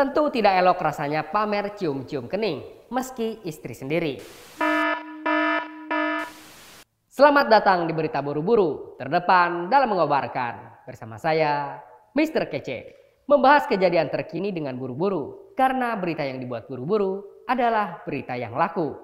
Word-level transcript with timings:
Tentu 0.00 0.32
tidak 0.32 0.56
elok 0.56 0.80
rasanya 0.80 1.28
pamer 1.28 1.76
cium-cium 1.76 2.24
kening, 2.24 2.88
meski 2.88 3.36
istri 3.44 3.76
sendiri. 3.76 4.16
Selamat 7.12 7.52
datang 7.52 7.84
di 7.84 7.92
Berita 7.92 8.24
Buru-Buru, 8.24 8.96
terdepan 8.96 9.68
dalam 9.68 9.92
mengobarkan. 9.92 10.88
Bersama 10.88 11.20
saya, 11.20 11.84
Mr. 12.16 12.48
Kece. 12.48 12.96
Membahas 13.28 13.68
kejadian 13.68 14.08
terkini 14.08 14.56
dengan 14.56 14.80
buru-buru, 14.80 15.52
karena 15.52 15.92
berita 16.00 16.24
yang 16.24 16.40
dibuat 16.40 16.64
buru-buru 16.64 17.44
adalah 17.44 18.00
berita 18.00 18.40
yang 18.40 18.56
laku. 18.56 18.96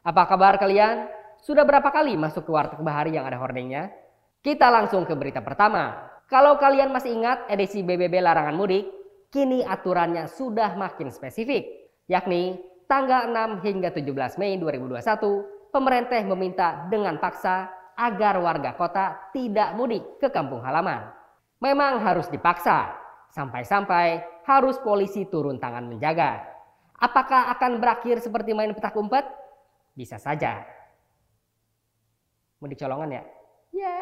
Apa 0.00 0.24
kabar 0.32 0.56
kalian? 0.56 1.12
Sudah 1.44 1.68
berapa 1.68 1.92
kali 1.92 2.16
masuk 2.16 2.48
ke 2.48 2.50
warteg 2.56 2.80
bahari 2.80 3.20
yang 3.20 3.28
ada 3.28 3.36
hordingnya? 3.36 3.92
Kita 4.40 4.72
langsung 4.72 5.04
ke 5.04 5.12
berita 5.12 5.44
pertama. 5.44 6.08
Kalau 6.24 6.56
kalian 6.56 6.88
masih 6.88 7.20
ingat 7.20 7.44
edisi 7.52 7.84
BBB 7.84 8.24
larangan 8.24 8.56
mudik, 8.56 8.97
kini 9.28 9.60
aturannya 9.64 10.28
sudah 10.28 10.76
makin 10.76 11.12
spesifik, 11.12 11.92
yakni 12.08 12.56
tanggal 12.88 13.28
6 13.28 13.64
hingga 13.64 13.92
17 13.92 14.40
Mei 14.40 14.56
2021, 14.56 15.70
pemerintah 15.72 16.24
meminta 16.24 16.68
dengan 16.88 17.20
paksa 17.20 17.68
agar 17.98 18.40
warga 18.40 18.72
kota 18.78 19.28
tidak 19.36 19.76
mudik 19.76 20.22
ke 20.22 20.32
kampung 20.32 20.64
halaman. 20.64 21.12
Memang 21.60 22.00
harus 22.00 22.30
dipaksa, 22.30 22.94
sampai-sampai 23.34 24.22
harus 24.46 24.78
polisi 24.80 25.26
turun 25.28 25.60
tangan 25.60 25.84
menjaga. 25.84 26.40
Apakah 26.98 27.52
akan 27.54 27.78
berakhir 27.78 28.22
seperti 28.22 28.54
main 28.56 28.72
petak 28.72 28.96
umpet? 28.96 29.26
Bisa 29.94 30.16
saja. 30.16 30.62
Mau 32.58 32.66
dicolongan 32.66 33.18
ya? 33.18 33.22
Ya, 33.70 33.98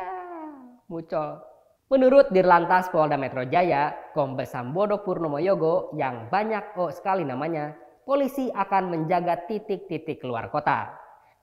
muncul. 0.89 1.56
Menurut 1.87 2.35
Dirlantas 2.35 2.91
Polda 2.91 3.15
Metro 3.15 3.47
Jaya, 3.47 4.11
Kombes 4.11 4.51
Sambodo 4.51 5.07
Purnomo 5.07 5.39
Yogo 5.39 5.95
yang 5.95 6.27
banyak 6.27 6.75
oh 6.75 6.91
sekali 6.91 7.23
namanya, 7.23 7.79
polisi 8.03 8.51
akan 8.51 8.91
menjaga 8.91 9.47
titik-titik 9.47 10.19
keluar 10.19 10.51
kota. 10.51 10.91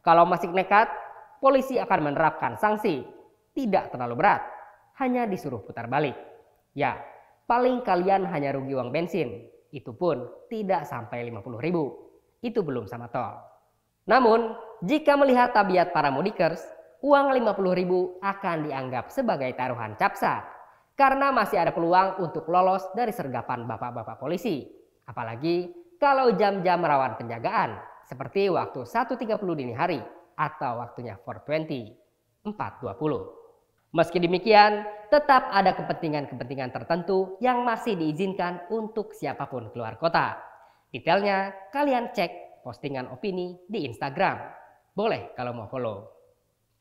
Kalau 0.04 0.28
masih 0.28 0.52
nekat, 0.52 0.92
polisi 1.40 1.80
akan 1.80 2.12
menerapkan 2.12 2.60
sanksi. 2.60 3.08
Tidak 3.56 3.96
terlalu 3.96 4.20
berat, 4.20 4.44
hanya 5.00 5.24
disuruh 5.24 5.64
putar 5.64 5.88
balik. 5.88 6.20
Ya, 6.76 7.00
paling 7.48 7.80
kalian 7.88 8.28
hanya 8.28 8.52
rugi 8.52 8.76
uang 8.76 8.92
bensin. 8.92 9.48
Itu 9.72 9.96
pun 9.96 10.28
tidak 10.52 10.84
sampai 10.84 11.24
50 11.32 11.64
ribu. 11.64 11.88
Itu 12.44 12.68
belum 12.68 12.84
sama 12.92 13.08
tol. 13.08 13.40
Namun, 14.12 14.60
jika 14.84 15.16
melihat 15.16 15.56
tabiat 15.56 15.96
para 15.96 16.12
mudikers, 16.12 16.68
uang 17.04 17.36
50 17.36 17.80
ribu 17.84 18.18
akan 18.24 18.72
dianggap 18.72 19.12
sebagai 19.12 19.52
taruhan 19.60 20.00
capsa 20.00 20.48
karena 20.96 21.36
masih 21.36 21.60
ada 21.60 21.76
peluang 21.76 22.24
untuk 22.24 22.48
lolos 22.48 22.88
dari 22.96 23.12
sergapan 23.12 23.68
bapak-bapak 23.68 24.16
polisi. 24.18 24.64
Apalagi 25.04 25.68
kalau 26.00 26.32
jam-jam 26.40 26.80
rawan 26.80 27.20
penjagaan 27.20 27.76
seperti 28.08 28.48
waktu 28.48 28.88
1.30 28.88 29.36
dini 29.60 29.76
hari 29.76 30.00
atau 30.40 30.80
waktunya 30.80 31.20
420, 31.20 32.48
420. 32.56 33.94
Meski 33.94 34.18
demikian, 34.18 34.90
tetap 35.14 35.54
ada 35.54 35.78
kepentingan-kepentingan 35.78 36.74
tertentu 36.74 37.38
yang 37.38 37.62
masih 37.62 37.94
diizinkan 37.94 38.66
untuk 38.74 39.14
siapa 39.14 39.46
pun 39.46 39.70
keluar 39.70 40.02
kota. 40.02 40.42
Detailnya 40.90 41.70
kalian 41.70 42.10
cek 42.10 42.66
postingan 42.66 43.14
opini 43.14 43.62
di 43.70 43.86
Instagram. 43.86 44.42
Boleh 44.98 45.38
kalau 45.38 45.54
mau 45.54 45.70
follow. 45.70 46.23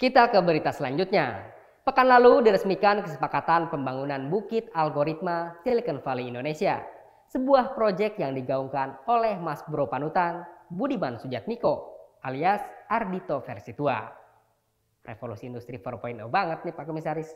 Kita 0.02 0.34
ke 0.34 0.42
berita 0.42 0.74
selanjutnya. 0.74 1.46
Pekan 1.86 2.10
lalu 2.10 2.42
diresmikan 2.42 3.06
kesepakatan 3.06 3.70
pembangunan 3.70 4.26
Bukit 4.26 4.66
Algoritma 4.74 5.54
Silicon 5.62 6.02
Valley 6.02 6.26
Indonesia. 6.26 6.82
Sebuah 7.30 7.78
proyek 7.78 8.18
yang 8.18 8.34
digaungkan 8.34 8.98
oleh 9.06 9.38
Mas 9.38 9.62
Bro 9.62 9.86
Panutan 9.86 10.42
Budiman 10.74 11.22
Sujatmiko 11.22 11.94
alias 12.26 12.66
Ardito 12.90 13.46
versi 13.46 13.78
tua. 13.78 14.02
Revolusi 15.06 15.46
industri 15.46 15.78
4.0 15.78 16.18
banget 16.26 16.66
nih 16.66 16.74
Pak 16.74 16.82
Komisaris. 16.82 17.30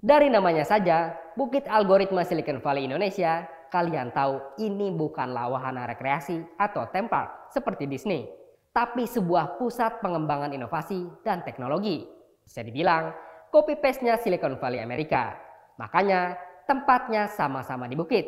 Dari 0.00 0.32
namanya 0.32 0.64
saja, 0.64 1.12
Bukit 1.36 1.68
Algoritma 1.68 2.24
Silicon 2.24 2.64
Valley 2.64 2.88
Indonesia, 2.88 3.44
kalian 3.68 4.16
tahu 4.16 4.40
ini 4.64 4.96
bukanlah 4.96 5.52
wahana 5.52 5.84
rekreasi 5.84 6.40
atau 6.56 6.88
tempat 6.88 7.52
seperti 7.52 7.84
Disney 7.84 8.47
tapi 8.78 9.10
sebuah 9.10 9.58
pusat 9.58 9.98
pengembangan 9.98 10.54
inovasi 10.54 11.26
dan 11.26 11.42
teknologi. 11.42 12.06
Bisa 12.46 12.62
dibilang 12.62 13.10
copy 13.50 13.74
paste-nya 13.74 14.14
Silicon 14.22 14.54
Valley 14.54 14.78
Amerika. 14.78 15.34
Makanya 15.82 16.38
tempatnya 16.62 17.26
sama-sama 17.26 17.90
di 17.90 17.98
bukit. 17.98 18.22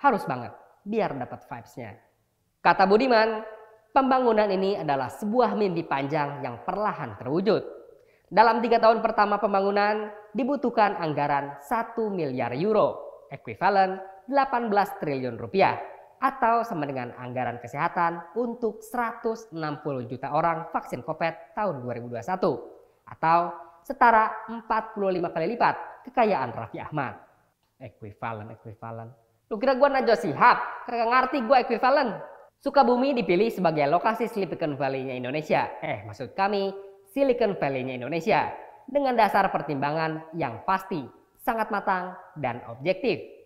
Harus 0.00 0.24
banget 0.24 0.56
biar 0.88 1.12
dapat 1.20 1.44
vibes-nya. 1.44 2.00
Kata 2.64 2.88
Budiman, 2.88 3.44
pembangunan 3.92 4.48
ini 4.48 4.80
adalah 4.80 5.12
sebuah 5.12 5.52
mimpi 5.52 5.84
panjang 5.84 6.40
yang 6.40 6.64
perlahan 6.64 7.20
terwujud. 7.20 7.60
Dalam 8.32 8.64
tiga 8.64 8.80
tahun 8.80 9.04
pertama 9.04 9.36
pembangunan 9.36 10.08
dibutuhkan 10.32 10.96
anggaran 10.96 11.60
1 11.60 11.92
miliar 12.08 12.56
euro, 12.56 13.20
ekuivalen 13.28 14.00
18 14.32 14.72
triliun 14.96 15.36
rupiah 15.36 15.76
atau 16.20 16.60
sama 16.68 16.84
dengan 16.84 17.16
anggaran 17.16 17.56
kesehatan 17.58 18.36
untuk 18.36 18.84
160 18.84 19.56
juta 20.04 20.28
orang 20.36 20.68
vaksin 20.68 21.00
COVID 21.00 21.56
tahun 21.56 21.80
2021 21.80 22.20
atau 23.08 23.38
setara 23.80 24.28
45 24.46 25.00
kali 25.32 25.46
lipat 25.56 25.74
kekayaan 26.04 26.52
Raffi 26.52 26.78
Ahmad. 26.78 27.16
Equivalent, 27.80 28.52
equivalent. 28.52 29.10
Lu 29.48 29.56
kira 29.56 29.72
gua 29.74 29.88
Najwa 29.88 30.14
Sihab? 30.20 30.84
Kagak 30.84 31.08
ngerti 31.08 31.38
gua 31.48 31.64
equivalent. 31.64 32.12
Sukabumi 32.60 33.16
dipilih 33.16 33.48
sebagai 33.48 33.88
lokasi 33.88 34.28
Silicon 34.28 34.76
Valley-nya 34.76 35.16
Indonesia. 35.16 35.80
Eh, 35.80 36.04
maksud 36.04 36.36
kami 36.36 36.76
Silicon 37.08 37.56
Valley-nya 37.56 37.96
Indonesia 37.96 38.52
dengan 38.84 39.16
dasar 39.16 39.48
pertimbangan 39.48 40.28
yang 40.36 40.60
pasti, 40.68 41.00
sangat 41.40 41.72
matang 41.72 42.12
dan 42.36 42.60
objektif. 42.68 43.39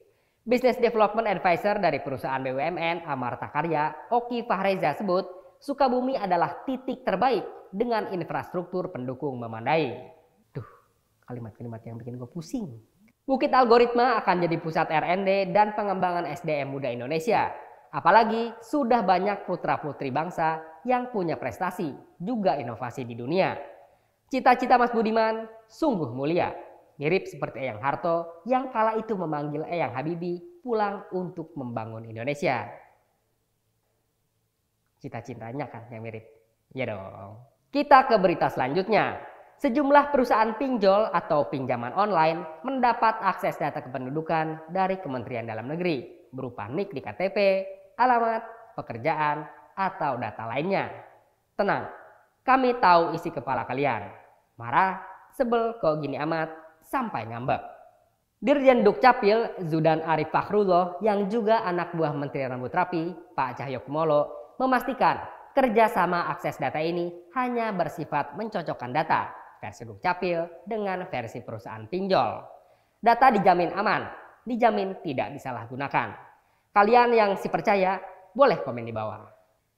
Business 0.44 0.76
Development 0.76 1.24
Advisor 1.24 1.80
dari 1.80 2.04
perusahaan 2.04 2.36
BUMN 2.36 3.08
Amarta 3.08 3.48
Karya, 3.48 4.12
Oki 4.12 4.44
Fahreza 4.44 4.92
sebut, 4.92 5.24
Sukabumi 5.56 6.20
adalah 6.20 6.68
titik 6.68 7.00
terbaik 7.00 7.72
dengan 7.72 8.12
infrastruktur 8.12 8.92
pendukung 8.92 9.40
memadai. 9.40 10.04
Duh, 10.52 10.68
kalimat-kalimat 11.24 11.80
yang 11.88 11.96
bikin 11.96 12.20
gue 12.20 12.28
pusing. 12.28 12.68
Bukit 13.24 13.56
Algoritma 13.56 14.20
akan 14.20 14.44
jadi 14.44 14.60
pusat 14.60 14.92
R&D 14.92 15.48
dan 15.56 15.72
pengembangan 15.72 16.28
SDM 16.28 16.76
muda 16.76 16.92
Indonesia. 16.92 17.48
Apalagi 17.88 18.52
sudah 18.60 19.00
banyak 19.00 19.48
putra-putri 19.48 20.12
bangsa 20.12 20.60
yang 20.84 21.08
punya 21.08 21.40
prestasi, 21.40 21.88
juga 22.20 22.60
inovasi 22.60 23.08
di 23.08 23.16
dunia. 23.16 23.56
Cita-cita 24.28 24.76
Mas 24.76 24.92
Budiman 24.92 25.48
sungguh 25.72 26.12
mulia 26.12 26.52
Mirip 26.94 27.26
seperti 27.26 27.66
Eyang 27.66 27.82
Harto 27.82 28.44
yang 28.46 28.70
kala 28.70 28.94
itu 28.98 29.18
memanggil 29.18 29.66
Eyang 29.66 29.98
Habibie 29.98 30.62
pulang 30.62 31.04
untuk 31.10 31.50
membangun 31.58 32.06
Indonesia. 32.06 32.70
Cita-citanya 35.02 35.68
kan 35.68 35.90
yang 35.92 36.00
mirip. 36.00 36.24
Ya 36.72 36.88
dong. 36.88 37.36
Kita 37.68 38.08
ke 38.08 38.16
berita 38.16 38.48
selanjutnya. 38.48 39.20
Sejumlah 39.60 40.10
perusahaan 40.10 40.56
pinjol 40.56 41.12
atau 41.12 41.46
pinjaman 41.52 41.92
online 41.94 42.64
mendapat 42.64 43.20
akses 43.22 43.58
data 43.60 43.84
kependudukan 43.84 44.72
dari 44.72 44.98
Kementerian 44.98 45.46
Dalam 45.46 45.70
Negeri 45.70 46.28
berupa 46.32 46.66
NIK 46.66 46.88
di 46.90 47.00
KTP, 47.04 47.38
alamat, 47.94 48.74
pekerjaan, 48.74 49.46
atau 49.74 50.18
data 50.18 50.46
lainnya. 50.50 50.90
Tenang, 51.54 51.86
kami 52.42 52.74
tahu 52.82 53.14
isi 53.14 53.30
kepala 53.30 53.62
kalian. 53.66 54.10
Marah, 54.58 55.02
sebel 55.34 55.78
kok 55.78 56.02
gini 56.02 56.18
amat, 56.18 56.50
sampai 56.86 57.28
ngambek. 57.28 57.74
Dirjen 58.44 58.84
Dukcapil 58.84 59.56
Zudan 59.72 60.04
Arif 60.04 60.28
Fakhrullah 60.28 61.00
yang 61.00 61.32
juga 61.32 61.64
anak 61.64 61.96
buah 61.96 62.12
Menteri 62.12 62.44
Rambut 62.44 62.68
Rapi 62.68 63.32
Pak 63.32 63.56
Cahyo 63.56 63.80
Kumolo 63.80 64.52
memastikan 64.60 65.16
kerjasama 65.56 66.28
akses 66.28 66.60
data 66.60 66.76
ini 66.76 67.08
hanya 67.32 67.72
bersifat 67.72 68.36
mencocokkan 68.36 68.92
data 68.92 69.32
versi 69.64 69.88
Dukcapil 69.88 70.68
dengan 70.68 71.08
versi 71.08 71.40
perusahaan 71.40 71.88
pinjol. 71.88 72.32
Data 73.00 73.32
dijamin 73.32 73.72
aman, 73.72 74.04
dijamin 74.44 75.00
tidak 75.00 75.32
disalahgunakan. 75.32 76.12
Kalian 76.74 77.16
yang 77.16 77.30
si 77.40 77.48
percaya 77.48 77.96
boleh 78.36 78.60
komen 78.60 78.84
di 78.84 78.92
bawah. 78.92 79.24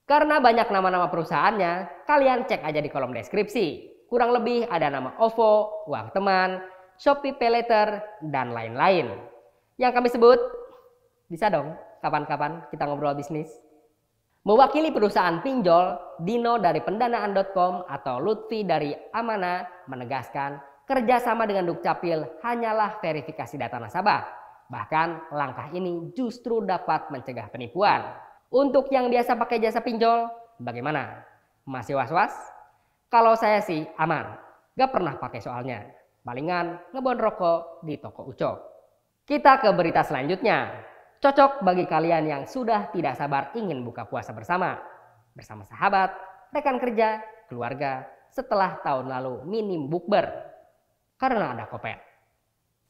Karena 0.03 0.43
banyak 0.43 0.67
nama-nama 0.71 1.07
perusahaannya, 1.07 2.03
kalian 2.03 2.47
cek 2.47 2.67
aja 2.67 2.79
di 2.83 2.91
kolom 2.91 3.15
deskripsi. 3.15 3.95
Kurang 4.07 4.31
lebih 4.31 4.67
ada 4.67 4.87
nama 4.87 5.15
OVO, 5.19 5.83
Uang 5.91 6.15
Teman, 6.15 6.63
Shopee 6.97 7.37
Paylater, 7.37 8.01
dan 8.25 8.51
lain-lain. 8.51 9.13
Yang 9.77 9.93
kami 9.93 10.07
sebut, 10.09 10.39
bisa 11.29 11.49
dong 11.53 11.77
kapan-kapan 12.01 12.65
kita 12.73 12.89
ngobrol 12.89 13.13
bisnis. 13.13 13.49
Mewakili 14.47 14.89
perusahaan 14.95 15.43
pinjol, 15.43 16.17
Dino 16.23 16.57
dari 16.57 16.79
pendanaan.com 16.79 17.85
atau 17.85 18.15
Lutfi 18.17 18.63
dari 18.63 18.95
Amana 19.11 19.61
menegaskan 19.91 20.57
kerjasama 20.87 21.43
dengan 21.43 21.67
Dukcapil 21.67 22.41
hanyalah 22.41 23.03
verifikasi 23.03 23.59
data 23.59 23.75
nasabah, 23.75 24.37
Bahkan 24.67 25.31
langkah 25.31 25.71
ini 25.71 26.11
justru 26.11 26.59
dapat 26.59 27.07
mencegah 27.07 27.47
penipuan. 27.47 28.03
Untuk 28.51 28.91
yang 28.91 29.07
biasa 29.07 29.35
pakai 29.39 29.63
jasa 29.63 29.79
pinjol, 29.79 30.27
bagaimana? 30.59 31.23
Masih 31.67 31.95
was-was? 31.99 32.31
Kalau 33.07 33.35
saya 33.35 33.63
sih 33.63 33.87
aman, 33.95 34.35
gak 34.75 34.91
pernah 34.91 35.15
pakai 35.15 35.39
soalnya. 35.39 35.87
Palingan 36.27 36.91
ngebon 36.91 37.23
rokok 37.23 37.87
di 37.87 37.95
toko 38.03 38.27
ucok. 38.27 38.57
Kita 39.23 39.63
ke 39.63 39.71
berita 39.71 40.03
selanjutnya. 40.03 40.75
Cocok 41.23 41.63
bagi 41.63 41.87
kalian 41.87 42.27
yang 42.27 42.43
sudah 42.43 42.91
tidak 42.91 43.15
sabar 43.15 43.55
ingin 43.55 43.79
buka 43.87 44.03
puasa 44.03 44.35
bersama. 44.35 44.75
Bersama 45.31 45.63
sahabat, 45.63 46.11
rekan 46.51 46.83
kerja, 46.83 47.23
keluarga, 47.47 48.03
setelah 48.27 48.75
tahun 48.83 49.07
lalu 49.07 49.47
minim 49.47 49.87
bukber. 49.87 50.27
Karena 51.15 51.55
ada 51.55 51.63
kopet. 51.71 51.95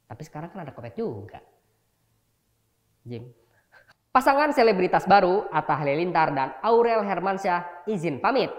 Tapi 0.10 0.22
sekarang 0.26 0.50
kan 0.50 0.66
ada 0.66 0.74
kopet 0.74 0.98
juga. 0.98 1.38
Jim. 3.06 3.22
Pasangan 4.10 4.50
selebritas 4.50 5.06
baru 5.06 5.46
Atta 5.54 5.78
Halilintar 5.78 6.34
dan 6.34 6.58
Aurel 6.66 7.06
Hermansyah 7.06 7.86
izin 7.86 8.18
pamit, 8.18 8.50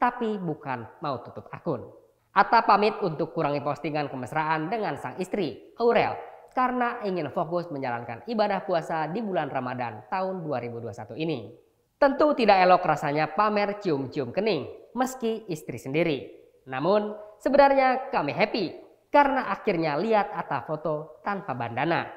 tapi 0.00 0.40
bukan 0.40 0.88
mau 1.04 1.20
tutup 1.20 1.52
akun. 1.52 2.01
Atta 2.32 2.64
pamit 2.64 2.96
untuk 3.04 3.36
kurangi 3.36 3.60
postingan 3.60 4.08
kemesraan 4.08 4.72
dengan 4.72 4.96
sang 4.96 5.20
istri, 5.20 5.76
Aurel, 5.76 6.16
karena 6.56 7.04
ingin 7.04 7.28
fokus 7.28 7.68
menjalankan 7.68 8.24
ibadah 8.24 8.64
puasa 8.64 9.04
di 9.12 9.20
bulan 9.20 9.52
Ramadan 9.52 10.08
tahun 10.08 10.40
2021 10.40 11.12
ini. 11.20 11.52
Tentu 12.00 12.32
tidak 12.32 12.64
elok 12.64 12.88
rasanya 12.88 13.36
pamer 13.36 13.76
cium-cium 13.84 14.32
kening, 14.32 14.64
meski 14.96 15.44
istri 15.52 15.76
sendiri. 15.76 16.32
Namun, 16.72 17.12
sebenarnya 17.36 18.08
kami 18.08 18.32
happy 18.32 18.66
karena 19.12 19.52
akhirnya 19.52 20.00
lihat 20.00 20.32
Atta 20.32 20.64
foto 20.64 21.20
tanpa 21.20 21.52
bandana. 21.52 22.08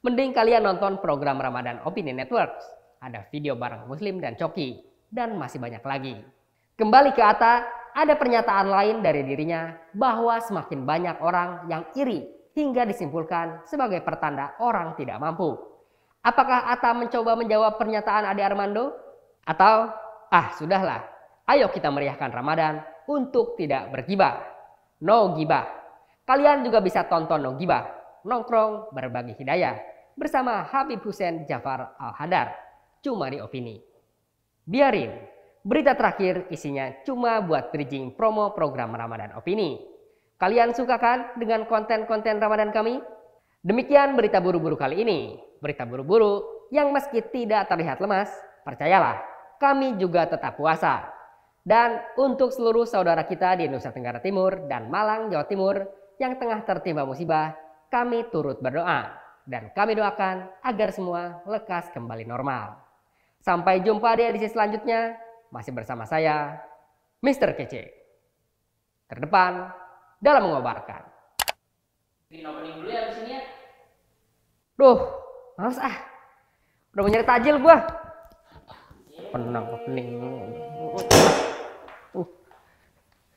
Mending 0.00 0.32
kalian 0.32 0.64
nonton 0.64 0.96
program 1.04 1.36
Ramadan 1.36 1.84
Opini 1.84 2.16
Networks. 2.16 2.64
Ada 3.04 3.28
video 3.28 3.52
bareng 3.52 3.84
Muslim 3.84 4.16
dan 4.16 4.32
Coki. 4.32 4.80
Dan 5.12 5.36
masih 5.36 5.60
banyak 5.60 5.84
lagi. 5.84 6.16
Kembali 6.76 7.12
ke 7.12 7.20
Atta, 7.20 7.77
ada 7.94 8.14
pernyataan 8.16 8.68
lain 8.68 8.96
dari 9.00 9.24
dirinya 9.24 9.72
bahwa 9.94 10.40
semakin 10.40 10.84
banyak 10.84 11.16
orang 11.20 11.68
yang 11.70 11.82
iri 11.94 12.26
hingga 12.56 12.88
disimpulkan 12.88 13.62
sebagai 13.68 14.02
pertanda 14.02 14.58
orang 14.58 14.98
tidak 14.98 15.20
mampu. 15.22 15.54
Apakah 16.24 16.68
Atta 16.68 16.92
mencoba 16.92 17.38
menjawab 17.38 17.78
pernyataan 17.78 18.26
Ade 18.26 18.42
Armando? 18.42 18.92
Atau, 19.46 19.88
ah 20.28 20.52
sudahlah, 20.58 21.06
ayo 21.48 21.70
kita 21.72 21.88
meriahkan 21.88 22.28
Ramadan 22.28 22.82
untuk 23.08 23.56
tidak 23.56 23.88
bergibah. 23.94 24.44
No 25.00 25.32
gibah. 25.38 25.78
Kalian 26.28 26.60
juga 26.60 26.84
bisa 26.84 27.08
tonton 27.08 27.40
No 27.40 27.56
Gibah 27.56 27.88
nongkrong 28.20 28.92
berbagi 28.92 29.32
hidayah 29.40 29.80
bersama 30.12 30.66
Habib 30.68 31.00
Hussein 31.00 31.48
Jafar 31.48 31.96
Al-Hadar. 31.96 32.52
Cuma 33.00 33.32
di 33.32 33.40
opini. 33.40 33.80
Biarin, 34.68 35.14
berita 35.68 35.92
terakhir 35.92 36.48
isinya 36.48 36.96
cuma 37.04 37.44
buat 37.44 37.68
bridging 37.68 38.16
promo 38.16 38.56
program 38.56 38.96
Ramadan 38.96 39.36
Opini. 39.36 39.76
Kalian 40.40 40.72
suka 40.72 40.96
kan 40.96 41.36
dengan 41.36 41.68
konten-konten 41.68 42.40
Ramadan 42.40 42.72
kami? 42.72 43.04
Demikian 43.60 44.16
berita 44.16 44.40
buru-buru 44.40 44.80
kali 44.80 45.04
ini. 45.04 45.36
Berita 45.60 45.84
buru-buru 45.84 46.64
yang 46.72 46.88
meski 46.88 47.20
tidak 47.20 47.68
terlihat 47.68 48.00
lemas, 48.00 48.32
percayalah, 48.64 49.20
kami 49.60 50.00
juga 50.00 50.24
tetap 50.24 50.56
puasa. 50.56 51.04
Dan 51.60 52.00
untuk 52.16 52.48
seluruh 52.48 52.88
saudara 52.88 53.28
kita 53.28 53.60
di 53.60 53.68
Nusa 53.68 53.92
Tenggara 53.92 54.24
Timur 54.24 54.64
dan 54.72 54.88
Malang, 54.88 55.28
Jawa 55.28 55.44
Timur 55.44 55.84
yang 56.16 56.40
tengah 56.40 56.64
tertimpa 56.64 57.04
musibah, 57.04 57.52
kami 57.92 58.24
turut 58.32 58.56
berdoa 58.64 59.12
dan 59.44 59.68
kami 59.76 59.92
doakan 59.98 60.48
agar 60.64 60.88
semua 60.96 61.44
lekas 61.44 61.92
kembali 61.92 62.24
normal. 62.24 62.78
Sampai 63.44 63.84
jumpa 63.84 64.16
di 64.16 64.22
edisi 64.32 64.48
selanjutnya, 64.48 65.27
masih 65.48 65.72
bersama 65.72 66.04
saya, 66.04 66.60
Mr. 67.24 67.56
Kece. 67.56 67.90
Terdepan 69.08 69.72
dalam 70.20 70.52
mengobarkan. 70.52 71.02
Bikin 72.28 72.44
opening 72.44 72.74
dulu 72.76 72.88
ya 72.92 73.08
abis 73.08 73.18
ini 73.24 73.30
ya. 73.34 73.42
Duh, 74.76 74.98
males 75.56 75.80
ah. 75.80 75.96
Udah 76.92 77.02
mau 77.02 77.10
nyari 77.10 77.24
tajil 77.24 77.56
gua. 77.62 77.78
Penang 79.32 79.64
opening. 79.72 80.08